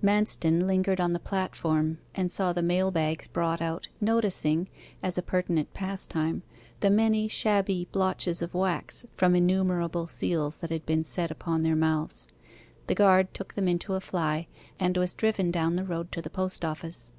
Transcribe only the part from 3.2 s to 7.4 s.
brought out, noticing, as a pertinent pastime, the many